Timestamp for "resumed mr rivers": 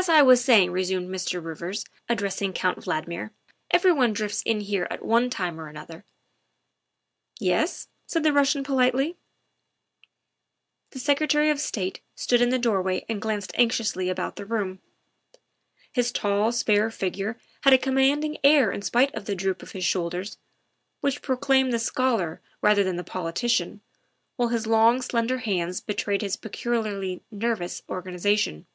0.70-1.84